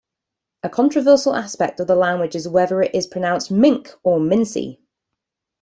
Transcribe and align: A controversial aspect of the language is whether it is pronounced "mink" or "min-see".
A 0.63 0.69
controversial 0.69 1.35
aspect 1.35 1.79
of 1.79 1.85
the 1.85 1.95
language 1.95 2.33
is 2.35 2.47
whether 2.47 2.81
it 2.81 2.95
is 2.95 3.05
pronounced 3.05 3.51
"mink" 3.51 3.93
or 4.01 4.19
"min-see". 4.19 4.79